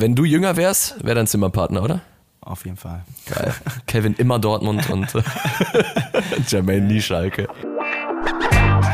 [0.00, 2.00] Wenn du jünger wärst, wäre dein Zimmerpartner, oder?
[2.40, 3.04] Auf jeden Fall.
[3.26, 3.52] Geil.
[3.88, 5.22] Kevin immer Dortmund und äh,
[6.46, 7.48] Jermaine nie Schalke.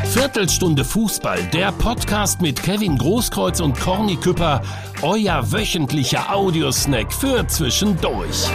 [0.07, 4.63] Viertelstunde Fußball, der Podcast mit Kevin Großkreuz und Corny Küpper,
[5.03, 8.49] euer wöchentlicher Audiosnack für zwischendurch.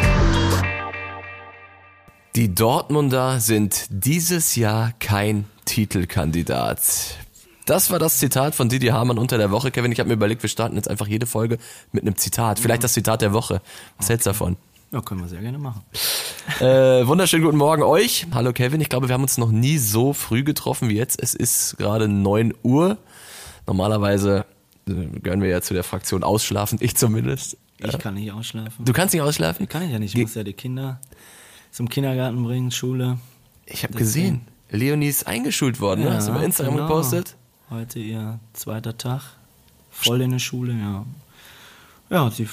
[2.36, 6.80] Die Dortmunder sind dieses Jahr kein Titelkandidat.
[7.70, 9.70] Das war das Zitat von Didi Hamann unter der Woche.
[9.70, 11.60] Kevin, ich habe mir überlegt, wir starten jetzt einfach jede Folge
[11.92, 12.58] mit einem Zitat.
[12.58, 13.62] Vielleicht das Zitat der Woche.
[14.00, 14.58] Was hältst du davon?
[14.92, 15.84] Ja, können wir sehr gerne machen.
[16.60, 18.26] Äh, wunderschönen guten Morgen euch.
[18.34, 18.82] Hallo Kevin.
[18.82, 21.22] Ich glaube, wir haben uns noch nie so früh getroffen wie jetzt.
[21.22, 22.98] Es ist gerade 9 Uhr.
[23.68, 24.46] Normalerweise
[24.88, 26.80] äh, gehören wir ja zu der Fraktion ausschlafen.
[26.82, 27.56] Ich zumindest.
[27.78, 28.84] Ich kann nicht ausschlafen.
[28.84, 29.70] Du kannst nicht ausschlafen?
[29.70, 30.16] Kann ich ja nicht.
[30.16, 31.00] Ich muss ja die Kinder
[31.70, 33.20] zum Kindergarten bringen, Schule.
[33.68, 36.06] Ich habe gesehen, Leonie ist eingeschult worden.
[36.06, 36.16] ne?
[36.16, 36.88] Hast du bei Instagram genau.
[36.88, 37.36] gepostet?
[37.70, 39.22] Heute ihr zweiter Tag.
[39.92, 41.06] Voll in der Schule, ja.
[42.10, 42.50] Ja, sie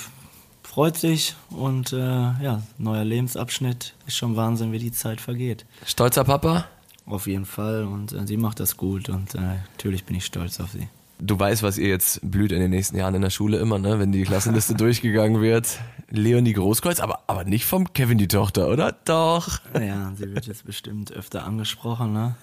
[0.63, 3.95] freut sich und äh, ja, neuer Lebensabschnitt.
[4.07, 5.65] Ist schon Wahnsinn, wie die Zeit vergeht.
[5.87, 6.67] Stolzer Papa?
[7.07, 10.61] Auf jeden Fall und äh, sie macht das gut und äh, natürlich bin ich stolz
[10.61, 10.87] auf sie.
[11.19, 13.99] Du weißt, was ihr jetzt blüht in den nächsten Jahren in der Schule immer, ne?
[13.99, 15.79] Wenn die Klassenliste durchgegangen wird.
[16.11, 18.93] Leonie Großkreuz, aber, aber nicht vom Kevin die Tochter, oder?
[19.07, 19.61] Doch.
[19.73, 22.37] Ja, sie wird jetzt bestimmt öfter angesprochen, ne?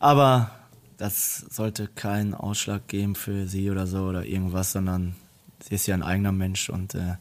[0.00, 0.50] Aber
[0.96, 5.14] das sollte keinen Ausschlag geben für sie oder so oder irgendwas, sondern
[5.60, 7.14] sie ist ja ein eigener Mensch und äh,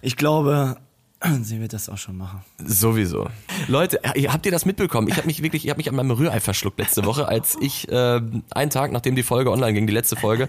[0.00, 0.76] ich glaube,
[1.42, 2.44] sie wird das auch schon machen.
[2.64, 3.28] Sowieso.
[3.68, 5.08] Leute, habt ihr das mitbekommen?
[5.08, 7.88] Ich habe mich wirklich, ich habe mich an meinem Rührei verschluckt letzte Woche, als ich
[7.88, 8.20] äh,
[8.50, 10.48] einen Tag nachdem die Folge online ging, die letzte Folge,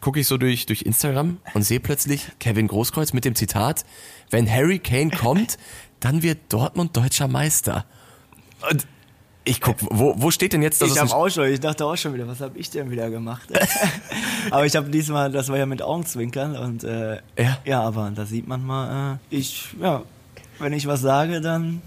[0.00, 3.84] gucke ich so durch durch Instagram und sehe plötzlich Kevin Großkreuz mit dem Zitat:
[4.30, 5.58] Wenn Harry Kane kommt,
[6.00, 7.86] dann wird Dortmund deutscher Meister.
[8.70, 8.86] Und
[9.44, 10.92] ich guck, wo, wo steht denn jetzt das?
[10.92, 13.48] ich habe auch schon, ich dachte auch schon wieder, was habe ich denn wieder gemacht?
[14.50, 17.58] aber ich habe diesmal, das war ja mit Augenzwinkern und äh, Ja.
[17.64, 20.02] ja, aber da sieht man mal, äh, ich, ja,
[20.58, 21.82] wenn ich was sage, dann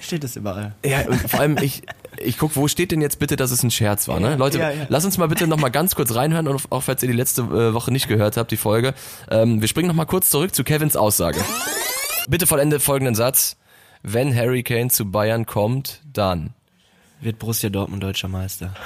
[0.00, 0.74] steht es überall.
[0.84, 1.82] Ja, und vor allem ich,
[2.18, 4.36] ich guck, wo steht denn jetzt bitte, dass es ein Scherz war, ne?
[4.36, 4.86] Leute, Ja, ja.
[4.88, 7.42] lass uns mal bitte noch mal ganz kurz reinhören, und auch falls ihr die letzte
[7.42, 8.94] äh, Woche nicht gehört habt, die Folge.
[9.30, 11.40] Ähm, wir springen noch mal kurz zurück zu Kevins Aussage.
[12.28, 13.56] Bitte vollende folgenden Satz.
[14.08, 16.54] Wenn Harry Kane zu Bayern kommt, dann.
[17.20, 18.72] Wird Borussia Dortmund deutscher Meister?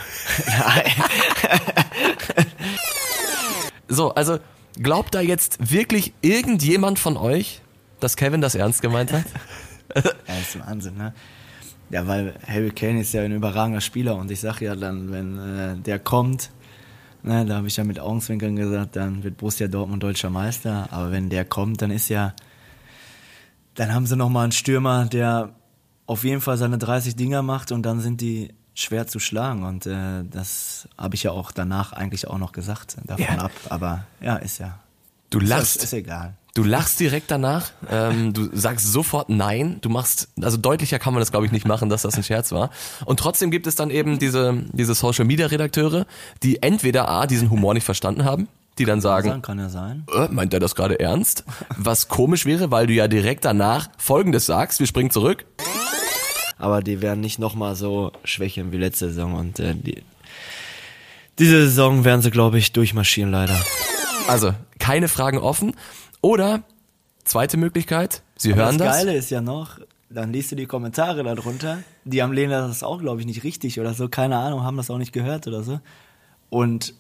[3.93, 4.39] So, also
[4.81, 7.61] glaubt da jetzt wirklich irgendjemand von euch,
[7.99, 9.25] dass Kevin das ernst gemeint hat?
[10.29, 11.13] Ja, ist Wahnsinn, ne?
[11.91, 15.39] Ja, weil Harry Kane ist ja ein überragender Spieler und ich sag ja dann, wenn
[15.39, 16.53] äh, der kommt,
[17.25, 21.11] ne, da habe ich ja mit Augenzwinkern gesagt, dann wird Borussia Dortmund deutscher Meister, aber
[21.11, 22.35] wenn der kommt, dann ist ja,
[23.75, 25.51] dann haben sie nochmal einen Stürmer, der
[26.07, 29.87] auf jeden Fall seine 30 Dinger macht und dann sind die schwer zu schlagen und
[29.87, 33.39] äh, das habe ich ja auch danach eigentlich auch noch gesagt, davon Ja.
[33.45, 34.79] ab, aber ja, ist ja,
[35.31, 35.85] Du ist, lachst.
[35.85, 36.35] ist egal.
[36.55, 41.21] Du lachst direkt danach, ähm, du sagst sofort nein, du machst, also deutlicher kann man
[41.21, 42.71] das glaube ich nicht machen, dass das ein Scherz war.
[43.05, 46.07] Und trotzdem gibt es dann eben diese, diese Social Media Redakteure,
[46.43, 48.49] die entweder A, diesen Humor nicht verstanden haben,
[48.81, 50.05] die dann sagen, Kann ja sein.
[50.13, 51.45] äh, meint er das gerade ernst?
[51.77, 55.45] Was komisch wäre, weil du ja direkt danach Folgendes sagst, wir springen zurück.
[56.59, 60.03] aber die werden nicht nochmal so schwächeln wie letzte Saison und äh, die,
[61.39, 63.59] diese Saison werden sie, glaube ich, durchmarschieren leider.
[64.29, 65.75] Also, keine Fragen offen.
[66.21, 66.63] Oder,
[67.25, 68.97] zweite Möglichkeit, sie hören das das.
[68.99, 69.79] Geile ist ja noch,
[70.11, 73.81] dann liest du die Kommentare darunter, die haben lehnen das auch, glaube ich, nicht richtig
[73.81, 75.81] oder so, keine Ahnung, haben das auch nicht gehört oder so.
[76.51, 76.95] Und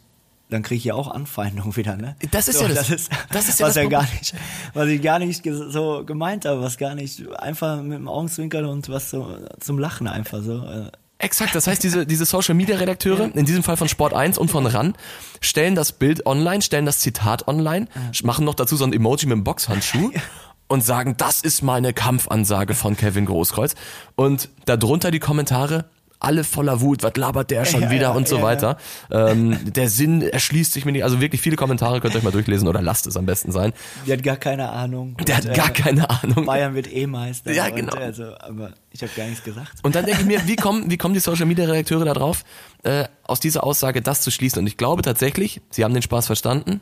[0.50, 2.16] dann kriege ich ja auch Anfeindungen wieder, ne?
[2.30, 4.34] Das ist so, ja das- das, ist, das ist ja was das ja gar nicht,
[4.74, 8.88] was ich gar nicht so gemeint habe, was gar nicht, einfach mit dem Augenzwinkern und
[8.88, 10.64] was so zum Lachen einfach so.
[10.64, 10.90] äh,
[11.22, 14.50] Exakt, das heißt, diese, diese Social Media Redakteure, in diesem Fall von Sport 1 und
[14.50, 14.94] von RAN,
[15.42, 17.88] stellen das Bild online, stellen das Zitat online,
[18.22, 20.12] machen noch dazu so ein Emoji mit dem Boxhandschuh
[20.68, 23.74] und sagen, das ist mal eine Kampfansage von Kevin Großkreuz.
[24.16, 25.84] Und darunter die Kommentare,
[26.20, 28.76] alle voller Wut, was labert der schon Ja, wieder ja, und so ja, weiter.
[29.10, 31.04] Ähm, der Sinn erschließt sich mir nicht.
[31.04, 33.72] Also wirklich viele Kommentare könnt ihr euch mal durchlesen oder lasst es am besten sein.
[34.06, 35.16] Die hat gar keine Ahnung.
[35.26, 36.44] Der hat Und, gar keine Ahnung.
[36.44, 37.52] Bayern wird eh Meister.
[37.52, 37.94] Ja, und, genau.
[37.94, 39.78] Also, aber ich habe gar nichts gesagt.
[39.82, 42.44] Und dann denke ich mir, wie kommen, wie kommen die Social Media Redakteure da drauf,
[42.82, 44.60] äh, aus dieser Aussage das zu schließen?
[44.60, 46.80] Und ich glaube tatsächlich, sie haben den Spaß verstanden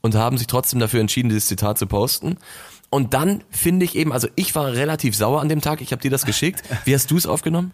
[0.00, 2.36] und haben sich trotzdem dafür entschieden, dieses Zitat zu posten.
[2.90, 6.02] Und dann finde ich eben, also ich war relativ sauer an dem Tag, ich habe
[6.02, 6.62] dir das geschickt.
[6.84, 7.72] Wie hast du es aufgenommen?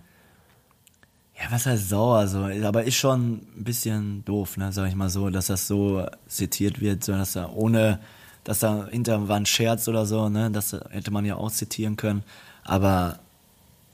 [1.40, 2.40] Ja, was heißt sauer so?
[2.64, 6.80] Aber ist schon ein bisschen doof, ne, sag ich mal so, dass das so zitiert
[6.80, 8.00] wird, so dass da ohne,
[8.44, 11.96] dass da hinter war ein Scherz oder so, ne, das hätte man ja auch zitieren
[11.96, 12.24] können.
[12.62, 13.20] Aber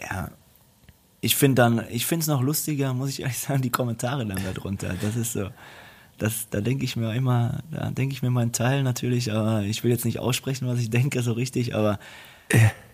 [0.01, 0.31] ja,
[1.21, 4.43] ich finde dann, ich finde es noch lustiger, muss ich ehrlich sagen, die Kommentare dann
[4.55, 4.95] darunter.
[5.01, 5.49] Das ist so,
[6.19, 9.85] das, da denke ich mir immer, da denke ich mir meinen Teil natürlich, aber ich
[9.85, 12.01] will jetzt nicht aussprechen, was ich denke, so richtig, aber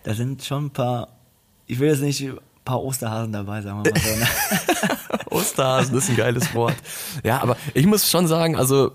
[0.03, 1.07] da sind schon ein paar,
[1.65, 2.29] ich will jetzt nicht
[2.63, 4.19] paar Osterhasen dabei, sagen wir mal so.
[4.19, 4.27] Ne?
[5.29, 6.75] Osterhasen ist ein geiles Wort.
[7.23, 8.91] Ja, aber ich muss schon sagen, also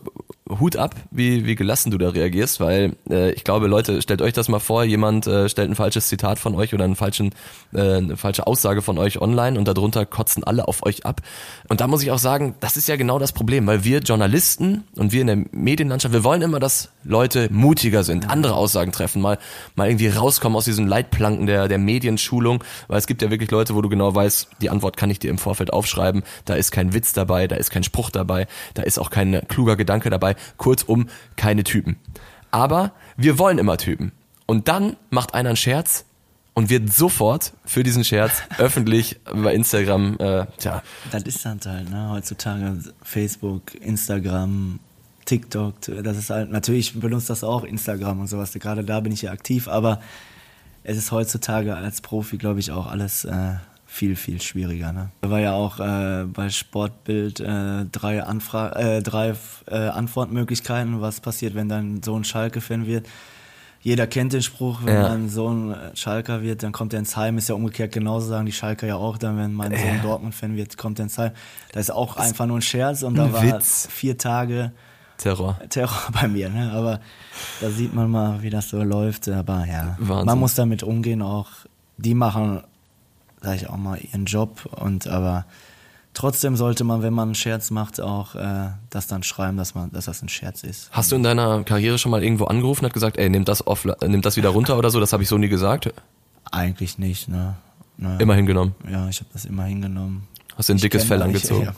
[0.49, 4.33] Hut ab, wie, wie gelassen du da reagierst, weil äh, ich glaube, Leute, stellt euch
[4.33, 7.35] das mal vor, jemand äh, stellt ein falsches Zitat von euch oder einen falschen,
[7.75, 11.21] äh, eine falsche Aussage von euch online und darunter kotzen alle auf euch ab.
[11.69, 14.85] Und da muss ich auch sagen, das ist ja genau das Problem, weil wir Journalisten
[14.97, 19.21] und wir in der Medienlandschaft, wir wollen immer, dass Leute mutiger sind, andere Aussagen treffen,
[19.23, 19.39] mal,
[19.75, 23.75] mal irgendwie rauskommen aus diesen Leitplanken der, der Medienschulung, weil es gibt ja wirklich Leute,
[23.75, 26.93] wo du genau weißt, die Antwort kann ich dir im Vorfeld aufschreiben, da ist kein
[26.93, 31.09] Witz dabei, da ist kein Spruch dabei, da ist auch kein kluger Gedanke dabei, kurzum,
[31.37, 31.97] keine Typen.
[32.51, 34.13] Aber wir wollen immer Typen.
[34.47, 36.05] Und dann macht einer einen Scherz
[36.59, 40.83] und wird sofort für diesen Scherz öffentlich bei Instagram, äh, tja.
[41.11, 42.11] Das ist dann halt, ne?
[42.11, 44.81] Heutzutage Facebook, Instagram,
[45.29, 48.53] TikTok, das ist halt, natürlich benutzt das auch Instagram und sowas.
[48.55, 50.01] Gerade da bin ich ja aktiv, aber
[50.85, 53.55] es ist heutzutage als Profi, glaube ich, auch alles äh,
[53.85, 54.93] viel, viel schwieriger.
[54.93, 55.11] Ne?
[55.21, 59.35] Da war ja auch äh, bei Sportbild äh, drei, Anfra äh, drei
[59.67, 63.07] äh, Antwortmöglichkeiten, was passiert, wenn dein Sohn Schalke-Fan wird.
[63.81, 65.09] Jeder kennt den Spruch, wenn Ja.
[65.09, 67.39] mein Sohn Schalker wird, dann kommt er ins Heim.
[67.39, 70.77] Ist ja umgekehrt genauso, sagen die Schalker ja auch dann, wenn mein Sohn Dortmund-Fan wird,
[70.77, 71.33] kommt er ins Heim.
[71.73, 73.87] Das ist auch einfach nur ein Scherz und da war Witz.
[73.91, 74.73] vier Tage
[75.19, 75.59] Terror.
[75.69, 76.73] Terror bei mir, ne?
[76.73, 77.01] Aber
[77.61, 79.29] da sieht man mal, wie das so läuft.
[79.29, 80.27] Aber ja, Wahnsinn.
[80.27, 81.21] man muss damit umgehen.
[81.23, 81.49] Auch
[81.99, 82.63] die machen,
[83.43, 84.67] sag ich auch mal, ihren Job.
[84.81, 85.45] Und aber
[86.15, 89.93] trotzdem sollte man, wenn man einen Scherz macht, auch äh, das dann schreiben, dass man,
[89.93, 90.91] dass das ein Scherz ist.
[90.93, 93.87] Hast du in deiner Karriere schon mal irgendwo angerufen und gesagt, ey, nimm das, off,
[94.07, 95.01] nimm das wieder runter oder so?
[95.01, 95.93] Das habe ich so nie gesagt.
[96.51, 97.57] Eigentlich nicht, ne?
[97.99, 98.17] ne?
[98.21, 98.75] Immer hingenommen.
[98.91, 100.27] Ja, ich habe das immer hingenommen.
[100.57, 101.63] Hast dir ein Ich dickes Fell angezogen.
[101.63, 101.75] Ich, ja,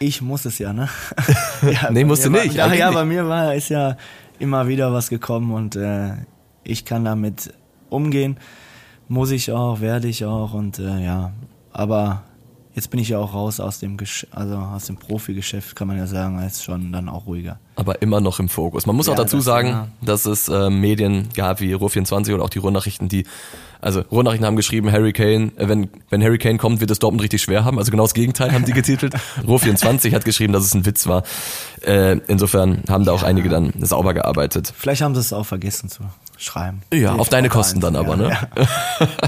[0.00, 0.88] ich muss es ja, ne?
[1.62, 2.94] ja, Nee, musst du war- nicht, Ja, eigentlich ja nicht.
[2.96, 3.96] bei mir war ist ja
[4.38, 6.12] immer wieder was gekommen und äh,
[6.64, 7.52] ich kann damit
[7.90, 8.36] umgehen.
[9.08, 11.32] Muss ich auch, werde ich auch und äh, ja,
[11.72, 12.22] aber
[12.78, 15.98] jetzt bin ich ja auch raus aus dem Gesch also aus dem Profigeschäft, kann man
[15.98, 17.58] ja sagen, ist schon dann auch ruhiger.
[17.76, 18.86] aber immer noch im Fokus.
[18.86, 19.88] Man muss Ja, auch dazu das- sagen, ja.
[20.00, 23.24] dass es äh, Medien gab wie Ruhr24 oder auch die Ruhrnachrichten, die,
[23.80, 27.22] also Ruhrnachrichten haben geschrieben, Harry Kane, äh, wenn, wenn Harry Kane kommt, wird es Dortmund
[27.22, 27.78] richtig schwer haben.
[27.78, 29.14] Also genau das Gegenteil haben die getitelt.
[29.46, 31.24] Ruhr24 hat geschrieben, dass es ein Witz war.
[31.84, 34.72] Äh, insofern haben da auch einige dann sauber gearbeitet.
[34.76, 36.02] Vielleicht haben sie es auch vergessen zu
[36.38, 36.82] schreiben.
[36.92, 38.28] Ja, auf deine Kosten dann aber, ja, ne?
[38.56, 39.08] Ja.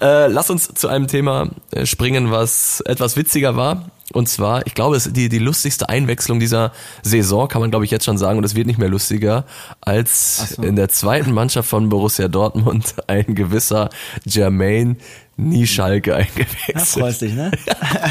[0.00, 3.88] Äh, lass uns zu einem Thema äh, springen, was etwas witziger war.
[4.12, 6.72] Und zwar, ich glaube, es ist die, die lustigste Einwechslung dieser
[7.02, 9.44] Saison, kann man glaube ich jetzt schon sagen, und es wird nicht mehr lustiger,
[9.80, 10.62] als so.
[10.62, 13.90] in der zweiten Mannschaft von Borussia Dortmund ein gewisser
[14.24, 14.96] Jermaine
[15.36, 16.80] Nieschalke Ja, eingewechselt.
[16.80, 17.52] freust dich, ne?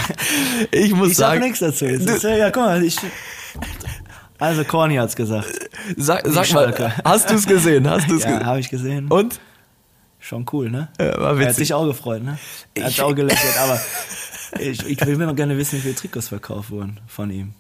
[0.72, 1.86] Ich muss Ich sag sagen, nichts dazu.
[1.86, 2.96] Jetzt ja, guck mal, ich,
[4.42, 5.48] also Corny hat's gesagt.
[5.98, 7.90] sag, sag mal, hast du es gesehen?
[7.90, 8.46] Hast du es Ja, gesehen?
[8.46, 9.08] habe ich gesehen.
[9.08, 9.40] Und?
[10.20, 10.90] Schon cool, ne?
[11.00, 11.56] Ja, war Er hat witzig.
[11.58, 12.38] sich auch gefreut, ne?
[12.76, 13.80] Er hat auch gelächelt, aber
[14.60, 17.54] ich, ich will mir noch gerne wissen, wie viele Trikots verkauft wurden von ihm.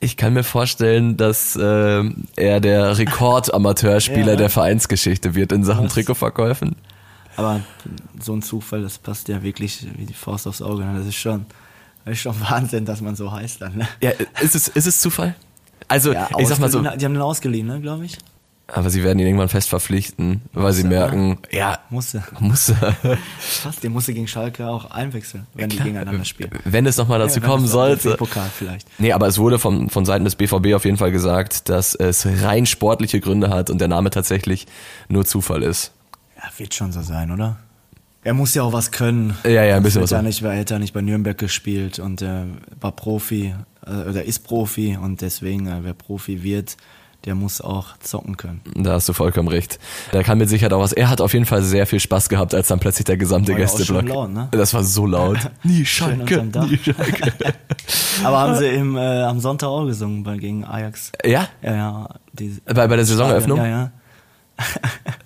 [0.00, 2.02] Ich kann mir vorstellen, dass äh,
[2.36, 4.36] er der Rekordamateurspieler Ja.
[4.36, 5.94] der Vereinsgeschichte wird in Sachen Was?
[5.94, 6.76] Trikotverkäufen.
[7.36, 7.60] Aber
[8.20, 10.84] so ein Zufall, das passt ja wirklich wie die Faust aufs Auge.
[10.84, 10.98] Ne?
[10.98, 11.46] Das ist schon,
[12.04, 13.76] das ist schon Wahnsinn, dass man so heißt dann.
[13.78, 13.88] Ne?
[14.02, 14.10] Ja,
[14.42, 15.34] ist es, ist es Zufall?
[15.88, 18.16] Also, Ja, ich sag mal so, Die haben den ausgeliehen, ne, glaube ich.
[18.66, 22.24] aber sie werden ihn irgendwann fest verpflichten, weil sie Muss er, merken, ja, Musste.
[22.40, 22.96] muss er.
[23.38, 26.50] Fast, den musste gegen Schalke auch einwechseln, wenn die gegeneinander spielen.
[26.64, 28.16] Wenn es nochmal dazu Ja, kommen sollte.
[28.16, 28.88] Pokal vielleicht.
[28.98, 32.26] Nee, aber es wurde von, von Seiten des BVB auf jeden Fall gesagt, dass es
[32.42, 34.66] rein sportliche Gründe hat und der Name tatsächlich
[35.08, 35.92] nur Zufall ist.
[36.36, 37.56] Ja, wird schon so sein, oder?
[38.26, 39.36] Er muss ja auch was können.
[39.44, 40.22] Ja, ja, ein bisschen was er auch.
[40.22, 42.46] nicht, er hätte ja nicht bei Nürnberg gespielt und er
[42.80, 43.54] war Profi
[43.86, 46.76] äh, oder ist Profi und deswegen, äh, wer Profi wird,
[47.24, 48.60] der muss auch zocken können.
[48.74, 49.78] Da hast du vollkommen recht.
[50.12, 50.92] Da kann mit Sicherheit auch was.
[50.92, 53.58] Er hat auf jeden Fall sehr viel Spaß gehabt, als dann plötzlich der gesamte War
[53.60, 54.00] Gästeblock.
[54.00, 54.48] schon laut, ne?
[54.50, 55.38] Das war so laut.
[55.62, 57.32] Nie Schalke, nie Schalke.
[58.24, 61.12] Aber haben sie im, äh, am Sonntag auch gesungen bei, gegen Ajax?
[61.24, 62.08] ja, Ja, ja.
[62.34, 63.58] Die, bei, bei der Saisoneröffnung.
[63.58, 63.92] Ja, ja.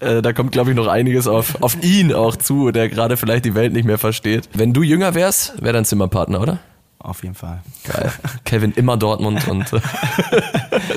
[0.01, 3.45] Äh, da kommt, glaube ich, noch einiges auf, auf ihn auch zu, der gerade vielleicht
[3.45, 4.49] die Welt nicht mehr versteht.
[4.55, 6.61] Wenn du jünger wärst, wäre dein Zimmerpartner, oder?
[7.09, 7.63] Auf jeden Fall.
[7.85, 8.13] Geil.
[8.45, 9.81] Kevin immer Dortmund und äh,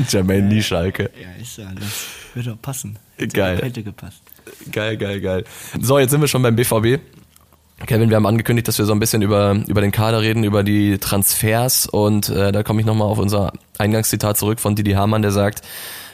[0.09, 1.09] Jermaine nie Schalke.
[1.17, 2.99] Ja, ist ja, das würde auch passen.
[3.31, 3.61] Geil.
[3.61, 4.21] Hätte gepasst.
[4.73, 5.45] Geil, geil, geil.
[5.79, 6.99] So, jetzt sind wir schon beim BVB.
[7.85, 10.63] Kevin, wir haben angekündigt, dass wir so ein bisschen über, über den Kader reden, über
[10.63, 15.21] die Transfers und äh, da komme ich nochmal auf unser Eingangszitat zurück von Didi Hamann,
[15.21, 15.61] der sagt,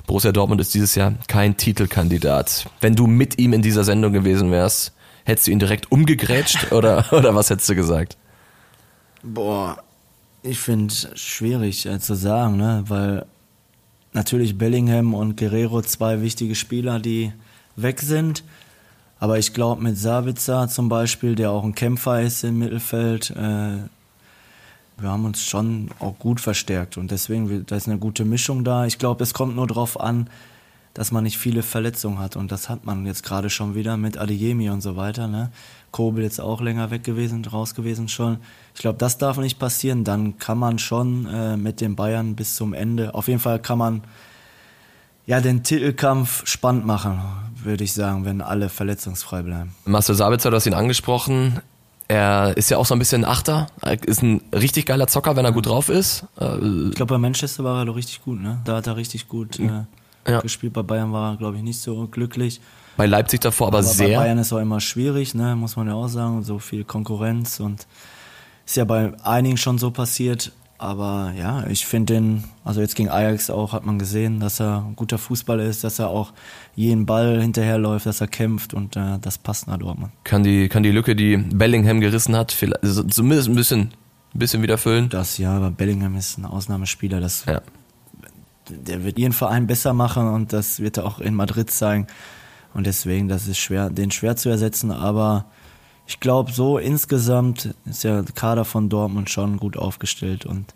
[0.06, 2.70] Borussia Dortmund ist dieses Jahr kein Titelkandidat.
[2.82, 4.94] Wenn du mit ihm in dieser Sendung gewesen wärst,
[5.25, 8.16] hättest du ihn direkt umgegrätscht oder, oder was hättest du gesagt?
[9.24, 9.77] Boah,
[10.44, 12.84] ich finde es schwierig äh, zu sagen, ne?
[12.88, 13.25] weil
[14.13, 17.34] natürlich Bellingham und Guerrero zwei wichtige Spieler, die
[17.75, 18.44] weg sind.
[19.20, 23.77] Aber ich glaube, mit Sabitzer zum Beispiel, der auch ein Kämpfer ist im Mittelfeld, äh,
[25.00, 28.86] wir haben uns schon auch gut verstärkt und deswegen, da ist eine gute Mischung da.
[28.86, 30.27] Ich glaube, es kommt nur darauf an,
[30.96, 34.17] dass man nicht viele Verletzungen hat und das hat man jetzt gerade schon wieder mit
[34.17, 35.27] Adeyemi und so weiter.
[35.27, 35.51] Ne?
[35.98, 38.38] Kobel jetzt auch länger weg gewesen, raus gewesen schon.
[38.75, 40.04] Ich glaube, das darf nicht passieren.
[40.04, 43.80] Dann kann man schon äh, mit den Bayern bis zum Ende, auf jeden Fall kann
[43.80, 44.04] man
[45.25, 47.20] ja den Titelkampf spannend machen,
[47.63, 49.74] würde ich sagen, wenn alle verletzungsfrei bleiben.
[49.86, 51.62] Marcel Sabitzer, du hast ihn angesprochen.
[52.08, 55.46] Er ist ja auch so ein bisschen Achter, er ist ein richtig geiler Zocker, wenn
[55.46, 56.25] er gut drauf ist.
[56.36, 58.62] Ich glaube, bei Manchester war er doch richtig gut, ne?
[58.66, 59.84] Da hat er richtig gut äh,
[60.27, 60.42] ja.
[60.42, 60.74] gespielt.
[60.74, 62.62] Bei Bayern war er, glaube ich, nicht so glücklich.
[62.98, 64.18] Bei Leipzig davor aber, aber sehr.
[64.18, 65.56] Bei Bayern ist auch immer schwierig, ne?
[65.56, 66.44] muss man ja auch sagen.
[66.44, 67.88] So viel Konkurrenz und
[68.66, 70.51] ist ja bei einigen schon so passiert.
[70.80, 74.86] Aber ja, ich finde den, also jetzt gegen Ajax auch hat man gesehen, dass er
[74.88, 76.34] ein guter Fußballer ist, dass er auch
[76.75, 80.12] jeden Ball hinterherläuft, dass er kämpft und äh, das passt nach Dortmund.
[80.24, 83.82] Kann die, kann die Lücke, die Bellingham gerissen hat, vielleicht, also zumindest ein bisschen,
[84.36, 85.10] ein bisschen wieder füllen?
[85.10, 87.62] Das ja, aber Bellingham ist ein Ausnahmespieler, das, ja.
[88.70, 92.06] der wird ihren Verein besser machen und das wird er auch in Madrid zeigen.
[92.74, 95.46] Und deswegen, das ist schwer, den schwer zu ersetzen, aber
[96.06, 100.74] ich glaube, so insgesamt ist der Kader von Dortmund schon gut aufgestellt und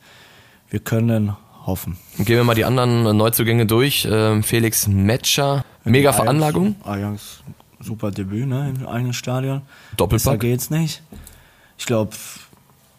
[0.70, 1.98] wir können hoffen.
[2.18, 4.08] Gehen wir mal die anderen Neuzugänge durch.
[4.10, 6.76] Ähm, Felix Metscher, mega Veranlagung.
[6.84, 7.44] Ajax,
[7.80, 9.62] super Debüt ne, im eigenen Stadion.
[9.98, 10.34] Doppelpack.
[10.34, 11.02] Da geht's nicht.
[11.78, 12.12] Ich glaube,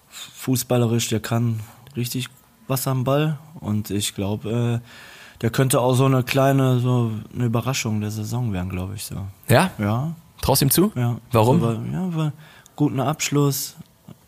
[0.08, 1.60] fußballerisch, der kann
[1.96, 2.28] richtig
[2.66, 4.88] was am Ball und ich glaube, äh,
[5.42, 9.16] der könnte auch so eine kleine, so eine Überraschung der Saison werden, glaube ich so.
[9.48, 9.70] Ja?
[9.78, 10.12] Ja.
[10.40, 10.92] Traust ihm zu?
[10.94, 11.18] Ja.
[11.32, 11.62] Warum?
[11.62, 12.32] Aber, ja, weil
[12.76, 13.76] guten Abschluss.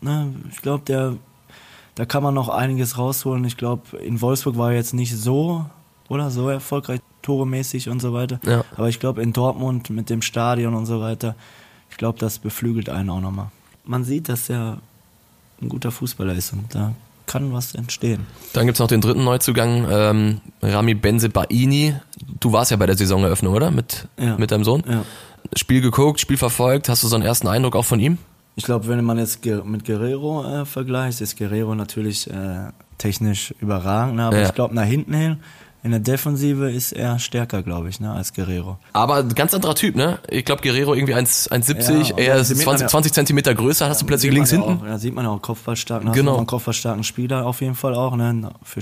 [0.01, 0.33] Ne?
[0.51, 1.15] Ich glaube, der,
[1.95, 3.45] da kann man noch einiges rausholen.
[3.45, 5.65] Ich glaube, in Wolfsburg war er jetzt nicht so
[6.09, 8.39] oder so erfolgreich, toremäßig und so weiter.
[8.45, 8.63] Ja.
[8.75, 11.35] Aber ich glaube, in Dortmund mit dem Stadion und so weiter,
[11.89, 13.47] ich glaube, das beflügelt einen auch nochmal.
[13.85, 14.79] Man sieht, dass er
[15.61, 16.93] ein guter Fußballer ist und da
[17.25, 18.25] kann was entstehen.
[18.53, 21.95] Dann gibt es noch den dritten Neuzugang, ähm, Rami Benzebaini.
[22.39, 23.71] Du warst ja bei der Saisoneröffnung, oder?
[23.71, 24.37] Mit, ja.
[24.37, 24.83] mit deinem Sohn?
[24.87, 25.03] Ja.
[25.55, 26.89] Spiel geguckt, Spiel verfolgt.
[26.89, 28.17] Hast du so einen ersten Eindruck auch von ihm?
[28.55, 34.15] Ich glaube, wenn man jetzt mit Guerrero äh, vergleicht, ist Guerrero natürlich äh, technisch überragend,
[34.15, 34.23] ne?
[34.23, 34.45] aber ja.
[34.45, 35.37] ich glaube, nach hinten hin
[35.85, 38.79] in der Defensive ist er stärker, glaube ich, ne, als Guerrero.
[38.93, 40.17] Aber ein ganz anderer Typ, ne?
[40.27, 44.33] Ich glaube, Guerrero irgendwie 1,70, ja, er ist 20, 20 Zentimeter größer, hast du plötzlich
[44.33, 44.81] links ja hinten.
[44.81, 46.37] Auch, ja, sieht man ja auch kopfballstarken, genau.
[46.37, 48.51] einen kopfballstarken Spieler auf jeden Fall auch, ne?
[48.63, 48.81] Für,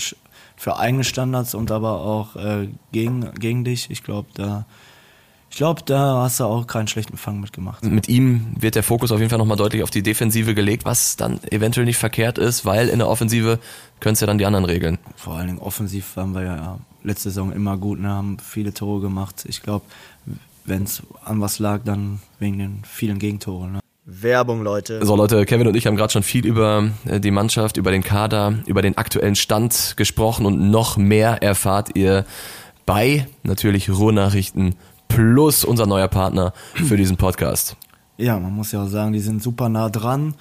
[0.55, 3.91] für eigene Standards und aber auch äh, gegen, gegen dich.
[3.91, 4.65] Ich glaube, da
[5.53, 7.85] ich glaube, da hast du auch keinen schlechten Fang mitgemacht.
[7.85, 11.15] Mit ihm wird der Fokus auf jeden Fall nochmal deutlich auf die Defensive gelegt, was
[11.15, 13.59] dann eventuell nicht verkehrt ist, weil in der Offensive
[13.99, 14.97] können es ja dann die anderen regeln.
[15.15, 19.01] Vor allen Dingen offensiv waren wir ja letzte Saison immer gut, ne, haben viele Tore
[19.01, 19.45] gemacht.
[19.47, 19.85] Ich glaube,
[20.65, 23.73] wenn es an was lag, dann wegen den vielen Gegentoren.
[23.73, 23.79] Ne.
[24.05, 25.05] Werbung, Leute.
[25.05, 28.01] So, Leute, Kevin und ich haben gerade schon viel über äh, die Mannschaft, über den
[28.01, 32.25] Kader, über den aktuellen Stand gesprochen und noch mehr erfahrt ihr
[32.87, 34.75] bei natürlich Ruhrnachrichten
[35.13, 37.77] plus unser neuer Partner für diesen Podcast.
[38.17, 40.33] Ja, man muss ja auch sagen, die sind super nah dran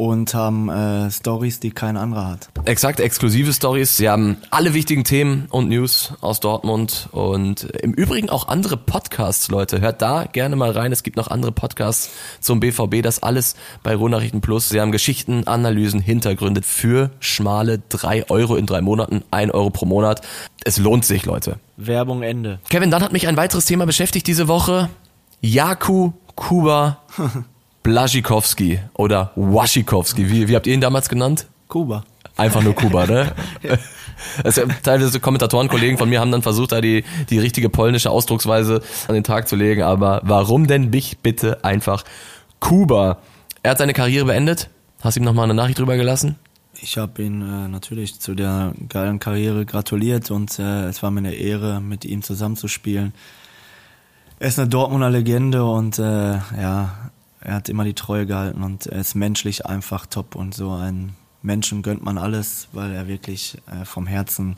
[0.00, 2.48] und haben äh, Stories, die kein anderer hat.
[2.64, 3.98] Exakt, exklusive Stories.
[3.98, 9.50] Sie haben alle wichtigen Themen und News aus Dortmund und im Übrigen auch andere Podcasts,
[9.50, 9.82] Leute.
[9.82, 10.90] Hört da gerne mal rein.
[10.90, 12.08] Es gibt noch andere Podcasts
[12.40, 13.02] zum BVB.
[13.02, 14.70] Das alles bei Ruhrnachrichten Plus.
[14.70, 19.84] Sie haben Geschichten, Analysen, Hintergründe für schmale drei Euro in drei Monaten, ein Euro pro
[19.84, 20.22] Monat.
[20.64, 21.58] Es lohnt sich, Leute.
[21.76, 22.58] Werbung Ende.
[22.70, 24.88] Kevin, dann hat mich ein weiteres Thema beschäftigt diese Woche.
[25.42, 27.02] Jaku Kuba
[27.82, 30.30] Blaschikowski oder Waschikowski.
[30.30, 31.46] Wie, wie habt ihr ihn damals genannt?
[31.68, 32.04] Kuba.
[32.36, 33.32] Einfach nur Kuba, ne?
[34.44, 38.82] Also, teilweise Kommentatoren, Kollegen von mir haben dann versucht, da die, die richtige polnische Ausdrucksweise
[39.08, 39.82] an den Tag zu legen.
[39.82, 42.04] Aber warum denn mich bitte einfach
[42.60, 43.18] Kuba?
[43.62, 44.68] Er hat seine Karriere beendet.
[45.00, 46.36] Hast ihm nochmal eine Nachricht drüber gelassen?
[46.82, 51.20] Ich habe ihn äh, natürlich zu der geilen Karriere gratuliert und äh, es war mir
[51.20, 53.12] eine Ehre, mit ihm zusammenzuspielen.
[54.38, 56.02] Er ist eine Dortmunder Legende und äh,
[56.58, 57.09] ja,
[57.40, 61.14] er hat immer die Treue gehalten und er ist menschlich einfach top und so ein
[61.42, 64.56] Menschen gönnt man alles, weil er wirklich äh, vom Herzen,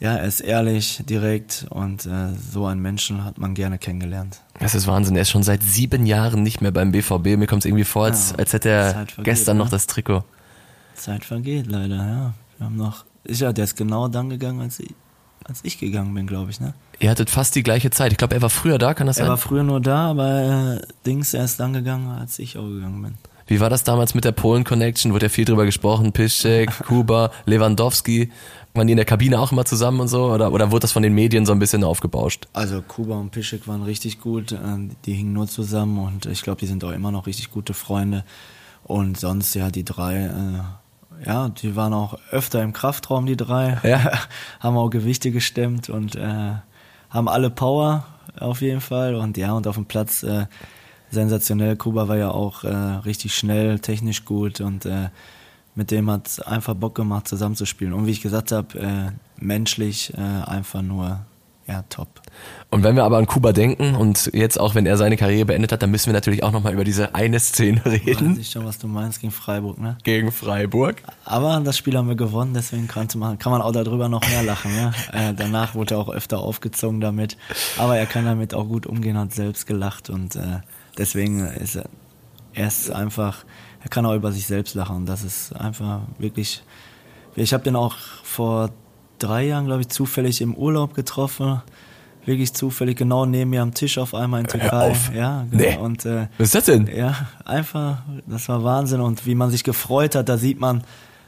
[0.00, 4.40] ja, er ist ehrlich, direkt und äh, so einen Menschen hat man gerne kennengelernt.
[4.58, 5.16] Das ist Wahnsinn.
[5.16, 7.36] Er ist schon seit sieben Jahren nicht mehr beim BVB.
[7.36, 9.64] Mir kommt es irgendwie vor, als, ja, als hätte er vergeht, gestern ne?
[9.64, 10.24] noch das Trikot.
[10.94, 12.34] Zeit vergeht leider, ja.
[12.56, 14.94] Wir haben noch, ja, der ist genau dann gegangen, als ich,
[15.44, 16.72] als ich gegangen bin, glaube ich, ne?
[16.98, 18.12] Ihr hattet fast die gleiche Zeit.
[18.12, 19.26] Ich glaube, er war früher da, kann das er sein?
[19.26, 22.66] Er war früher nur da, aber äh, Dings, er ist dann gegangen, als ich auch
[22.66, 23.14] gegangen bin.
[23.48, 25.12] Wie war das damals mit der Polen-Connection?
[25.12, 26.12] Wurde ja viel drüber gesprochen.
[26.12, 28.30] Piszczek, Kuba, Lewandowski.
[28.74, 30.32] Waren die in der Kabine auch immer zusammen und so?
[30.32, 32.48] Oder, oder wurde das von den Medien so ein bisschen aufgebauscht?
[32.52, 34.52] Also Kuba und Pischek waren richtig gut.
[34.52, 34.56] äh,
[35.04, 38.24] Die hingen nur zusammen und ich glaube, die sind auch immer noch richtig gute Freunde.
[38.84, 43.78] Und sonst ja die drei, äh, ja, die waren auch öfter im Kraftraum, die drei.
[43.82, 44.10] Ja.
[44.60, 46.52] haben auch Gewichte gestemmt und äh,
[47.10, 48.04] haben alle Power
[48.38, 49.14] auf jeden Fall.
[49.14, 50.46] Und ja, und auf dem Platz äh,
[51.10, 51.76] sensationell.
[51.76, 55.08] Kuba war ja auch äh, richtig schnell, technisch gut und äh,
[55.74, 57.92] mit dem hat es einfach Bock gemacht, zusammenzuspielen.
[57.92, 61.20] Und wie ich gesagt habe, äh, menschlich äh, einfach nur
[61.68, 62.20] ja, top.
[62.70, 65.72] Und wenn wir aber an Kuba denken und jetzt auch, wenn er seine Karriere beendet
[65.72, 68.38] hat, dann müssen wir natürlich auch nochmal über diese eine Szene Weiß reden.
[68.38, 69.98] ich schon, was du meinst gegen Freiburg, ne?
[70.04, 71.02] Gegen Freiburg.
[71.24, 74.42] Aber das Spiel haben wir gewonnen, deswegen kann man, kann man auch darüber noch mehr
[74.42, 74.70] lachen.
[74.76, 74.92] Ja?
[75.12, 77.36] Äh, danach wurde er auch öfter aufgezogen damit.
[77.78, 80.60] Aber er kann damit auch gut umgehen, hat selbst gelacht und äh,
[80.98, 81.88] deswegen ist er,
[82.52, 83.44] er ist einfach,
[83.82, 84.96] er kann auch über sich selbst lachen.
[84.96, 86.62] Und das ist einfach wirklich.
[87.34, 88.70] Ich habe den auch vor
[89.18, 91.62] drei Jahren, glaube ich, zufällig im Urlaub getroffen.
[92.24, 94.90] Wirklich zufällig, genau neben mir am Tisch auf einmal in Türkei.
[94.90, 95.14] auf.
[95.14, 95.62] Ja, genau.
[95.62, 95.76] Nee.
[95.76, 96.88] Und äh, Was ist das denn?
[96.88, 100.82] ja, einfach, das war Wahnsinn und wie man sich gefreut hat, da sieht man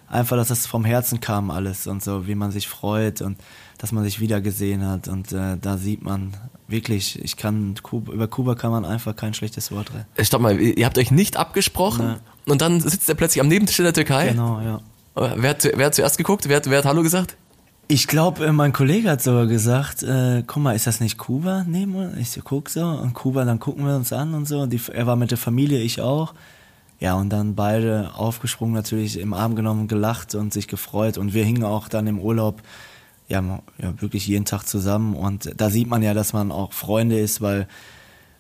[0.09, 3.39] einfach, dass das vom Herzen kam alles und so, wie man sich freut und
[3.79, 6.33] dass man sich wiedergesehen hat und äh, da sieht man
[6.67, 10.07] wirklich, ich kann, Kuba, über Kuba kann man einfach kein schlechtes Wort reden.
[10.17, 12.17] Äh, Stopp mal, ihr habt euch nicht abgesprochen
[12.47, 14.31] und dann sitzt er plötzlich am Nebentisch in der Türkei.
[14.31, 14.81] Genau, ja.
[15.15, 16.49] Wer hat, wer hat zuerst geguckt?
[16.49, 17.37] Wer hat, wer hat Hallo gesagt?
[17.91, 21.65] Ich glaube, äh, mein Kollege hat sogar gesagt, äh, guck mal, ist das nicht Kuba
[21.67, 22.19] uns?
[22.19, 24.67] Ich guck so, und Kuba, dann gucken wir uns an und so.
[24.67, 26.35] Die, er war mit der Familie, ich auch.
[27.01, 31.17] Ja, und dann beide aufgesprungen, natürlich im Arm genommen, gelacht und sich gefreut.
[31.17, 32.61] Und wir hingen auch dann im Urlaub,
[33.27, 33.43] ja,
[33.79, 35.15] ja wirklich jeden Tag zusammen.
[35.17, 37.69] Und da sieht man ja, dass man auch Freunde ist, weil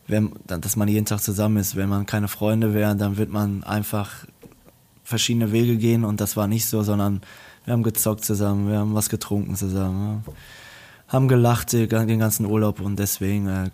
[0.09, 1.75] wenn, dass man jeden Tag zusammen ist.
[1.75, 4.27] Wenn man keine Freunde wäre, dann wird man einfach
[5.05, 7.23] verschiedene Wege gehen und das war nicht so, sondern
[7.69, 10.33] wir haben gezockt zusammen, wir haben was getrunken zusammen, ja.
[11.09, 13.71] haben gelacht den ganzen Urlaub und deswegen äh,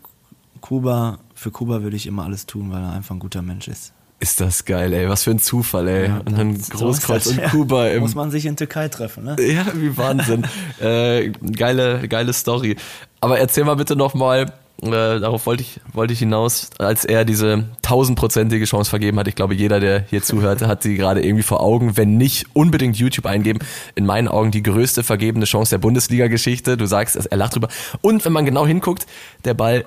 [0.61, 3.93] Kuba, für Kuba würde ich immer alles tun, weil er einfach ein guter Mensch ist.
[4.19, 5.09] Ist das geil, ey.
[5.09, 6.11] Was für ein Zufall, ey.
[6.25, 7.51] und dann So Großkreuz das, und ja.
[7.51, 9.37] Kuba im Muss man sich in Türkei treffen, ne?
[9.39, 10.45] Ja, wie Wahnsinn.
[10.81, 12.75] äh, geile, geile Story.
[13.21, 14.53] Aber erzähl mal bitte nochmal,
[14.93, 19.29] äh, darauf wollte ich, wollte ich hinaus, als er diese tausendprozentige Chance vergeben hat.
[19.29, 21.97] Ich glaube, jeder, der hier zuhört, hat sie gerade irgendwie vor Augen.
[21.97, 23.61] Wenn nicht, unbedingt YouTube eingeben.
[23.95, 26.77] In meinen Augen die größte vergebene Chance der Bundesliga-Geschichte.
[26.77, 27.69] Du sagst, er lacht drüber.
[28.01, 29.07] Und wenn man genau hinguckt,
[29.45, 29.85] der Ball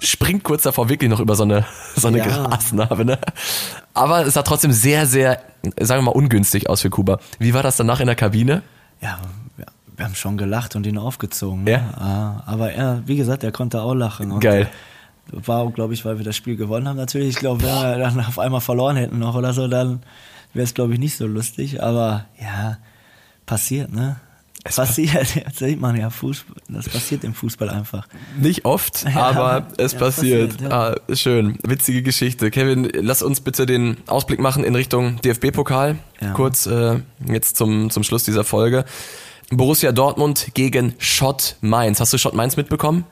[0.00, 2.26] springt kurz davor wirklich noch über so eine, so eine Ja.
[2.26, 3.18] Grasnarbe, ne?
[3.94, 5.42] Aber es sah trotzdem sehr, sehr,
[5.80, 7.18] sagen wir mal, ungünstig aus für Kuba.
[7.38, 8.62] Wie war das danach in der Kabine?
[9.00, 9.18] Ja,
[9.98, 11.64] wir, haben schon gelacht und ihn aufgezogen.
[11.64, 11.72] Ne?
[11.72, 11.94] Ja.
[11.96, 14.38] Ah, aber er, wie gesagt, er konnte auch lachen.
[14.40, 14.68] Geil.
[15.30, 17.28] War glaube ich, weil wir das Spiel gewonnen haben natürlich.
[17.30, 20.02] Ich glaube, wenn wir dann auf einmal verloren hätten noch oder so, dann
[20.54, 21.82] wäre es, glaube ich, nicht so lustig.
[21.82, 22.78] Aber ja,
[23.44, 24.16] passiert, ne?
[24.64, 28.06] Es passiert, das sieht man ja, Fußball, das passiert im Fußball einfach.
[28.38, 30.50] Nicht oft, Ja, aber es ja, passiert.
[30.52, 30.92] passiert, ja.
[30.92, 32.50] ah, schön, witzige Geschichte.
[32.50, 35.96] Kevin, lass uns bitte den Ausblick machen in Richtung DFB-Pokal.
[36.20, 36.32] Ja.
[36.32, 38.84] Kurz äh, jetzt zum, zum Schluss dieser Folge.
[39.50, 42.00] Borussia Dortmund gegen Schott Mainz.
[42.00, 43.04] Hast du Schott Mainz mitbekommen?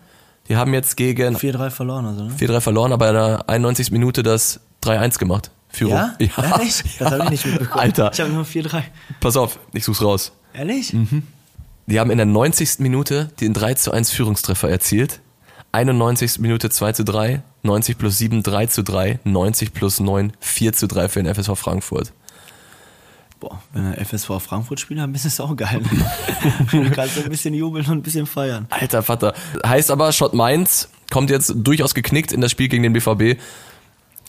[0.49, 2.35] Die haben jetzt gegen 4-3 verloren, also, ne?
[2.39, 3.91] 4-3 verloren, aber in der 91.
[3.91, 5.51] Minute das 3-1 gemacht.
[5.69, 5.95] Führung.
[5.95, 6.15] Ja?
[6.19, 6.83] Ehrlich?
[6.99, 7.81] Das habe ich nicht mitbekommen.
[7.81, 8.83] Alter, Ich habe nur 4-3.
[9.21, 10.33] pass auf, ich such's raus.
[10.55, 10.95] Ehrlich?
[11.87, 12.79] Die haben in der 90.
[12.79, 15.21] Minute den 3 zu 1 Führungstreffer erzielt.
[15.73, 16.39] 91.
[16.39, 20.87] Minute 2 zu 3, 90 plus 7 3 zu 3, 90 plus 9 4 zu
[20.87, 22.13] 3 für den FSV Frankfurt.
[23.39, 25.83] Boah, wenn der FSV Frankfurt spielt, dann ist es auch geil.
[26.71, 28.67] du kannst ein bisschen jubeln und ein bisschen feiern.
[28.71, 29.35] Alter Vater.
[29.65, 33.39] Heißt aber, Schott Mainz kommt jetzt durchaus geknickt in das Spiel gegen den BVB.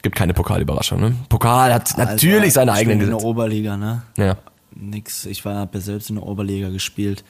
[0.02, 1.16] Gibt keine Pokalüberraschung, ne?
[1.30, 3.28] Pokal hat natürlich Also, seine ich eigenen bin in der Gesetze.
[3.28, 4.04] Oberliga, ne?
[4.18, 4.38] Ja.
[4.76, 5.26] Nix.
[5.26, 7.24] Ich war hab ja selbst in der Oberliga gespielt.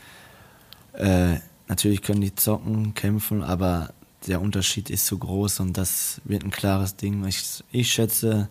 [0.93, 1.35] Äh,
[1.67, 3.91] natürlich können die zocken, kämpfen, aber
[4.27, 7.25] der Unterschied ist so groß und das wird ein klares Ding.
[7.25, 8.49] Ich, ich schätze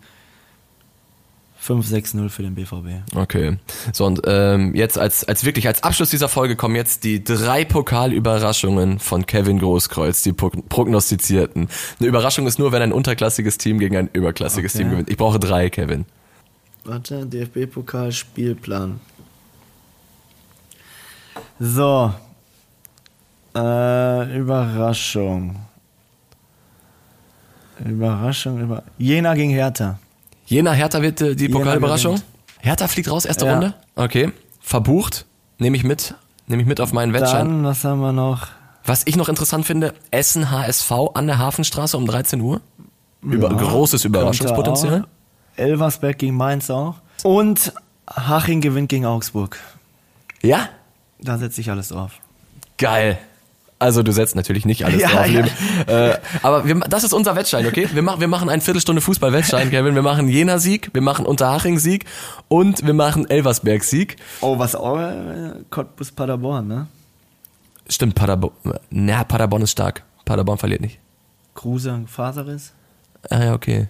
[1.66, 3.02] 5-6-0 für den BVB.
[3.14, 3.58] Okay.
[3.92, 7.64] So, und ähm, jetzt als, als wirklich als Abschluss dieser Folge kommen jetzt die drei
[7.64, 11.68] Pokalüberraschungen von Kevin Großkreuz, die pro prognostizierten.
[11.98, 14.82] Eine Überraschung ist nur, wenn ein unterklassiges Team gegen ein überklassiges Okay.
[14.82, 15.10] Team gewinnt.
[15.10, 16.04] Ich brauche drei, Kevin.
[16.84, 19.00] Warte, DFB-Pokal, Spielplan.
[21.58, 22.12] So.
[23.54, 25.56] Äh, Überraschung.
[27.84, 29.98] Überraschung, über Jena gegen Hertha.
[30.46, 32.20] Jena Hertha wird äh, die Pokalüberraschung.
[32.60, 33.52] Hertha fliegt raus, erste Ja.
[33.52, 33.74] Runde.
[33.94, 34.32] Okay.
[34.60, 35.26] Verbucht.
[35.58, 36.14] Nehme ich mit.
[36.46, 37.46] Nehme ich mit auf meinen Wettschein.
[37.46, 38.48] Dann, was haben wir noch?
[38.84, 42.60] Was ich noch interessant finde, Essen HSV an der Hafenstraße um 13 Uhr.
[43.22, 45.04] Über, Ja, großes Überraschungspotenzial.
[45.56, 46.94] Elversberg gegen Mainz auch.
[47.24, 47.72] Und
[48.08, 49.58] Haching gewinnt gegen Augsburg.
[50.42, 50.68] Ja?
[51.20, 52.12] Da setze ich alles drauf.
[52.78, 53.18] Geil.
[53.78, 55.26] Also du setzt natürlich nicht alles Ja, drauf.
[55.28, 56.10] ja.
[56.12, 57.88] Äh, aber wir, das ist unser Wettschein, okay?
[57.92, 59.94] Wir machen, wir machen eine Viertelstunde Fußball-Wettschein, Kevin.
[59.94, 62.06] Wir machen Jena-Sieg, wir machen Unterhaching-Sieg
[62.48, 64.16] und wir machen Elversberg-Sieg.
[64.40, 66.86] Oh, was auch äh, Cottbus Paderborn, ne?
[67.88, 68.54] Stimmt, Paderborn.
[68.90, 70.02] Na, Paderborn ist stark.
[70.24, 70.98] Paderborn verliert nicht.
[71.54, 72.72] Kruse Faserriss.
[73.30, 73.88] Ah ja, okay.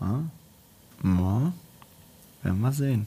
[0.00, 0.20] Ja.
[2.42, 3.06] Werden wir sehen.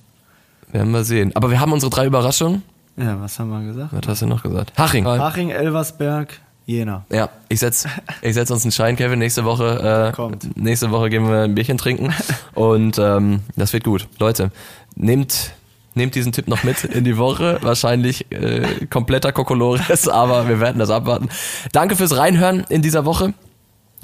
[0.71, 1.35] Werden wir sehen.
[1.35, 2.63] Aber wir haben unsere drei Überraschungen.
[3.01, 3.93] Ja, was haben wir gesagt?
[3.93, 4.77] Was hast du noch gesagt?
[4.77, 5.05] Haching.
[5.05, 7.05] Haching, Elversberg, Jena.
[7.11, 7.87] Ja, ich setz,
[8.21, 9.17] ich setz uns einen Schein, Kevin.
[9.19, 10.55] Nächste Woche, äh, Kommt.
[10.55, 12.13] nächste Woche gehen wir ein Bierchen trinken
[12.53, 14.07] und ähm, das wird gut.
[14.19, 14.51] Leute,
[14.95, 15.53] nehmt,
[15.95, 17.57] nehmt diesen Tipp noch mit in die Woche.
[17.61, 21.29] Wahrscheinlich äh, kompletter Kokolores, aber wir werden das abwarten.
[21.71, 23.33] Danke fürs Reinhören in dieser Woche.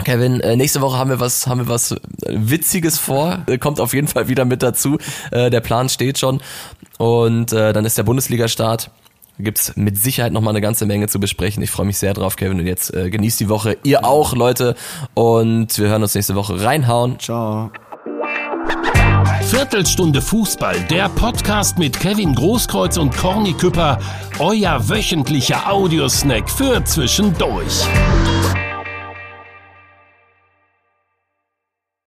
[0.04, 3.40] Kevin, äh, nächste Woche haben wir was, haben wir was äh, Witziges vor.
[3.48, 5.00] Äh, kommt auf jeden Fall wieder mit dazu.
[5.32, 6.40] Äh, der Plan steht schon.
[6.98, 8.90] Und äh, dann ist der Bundesliga-Start.
[9.40, 11.62] Gibt's mit Sicherheit noch mal eine ganze Menge zu besprechen.
[11.62, 12.60] Ich freue mich sehr drauf, Kevin.
[12.60, 13.78] Und jetzt äh, genießt die Woche.
[13.84, 14.76] Ihr auch, Leute.
[15.14, 17.20] Und wir hören uns nächste Woche reinhauen.
[17.20, 17.70] Ciao.
[19.44, 23.98] Viertelstunde Fußball, der Podcast mit Kevin Großkreuz und Corny Küpper,
[24.40, 27.86] euer wöchentlicher Audiosnack für zwischendurch.